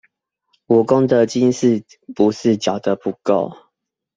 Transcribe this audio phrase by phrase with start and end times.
[0.65, 3.55] 我功德金是不是繳得不夠？